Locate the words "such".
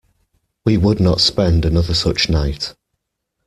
1.93-2.27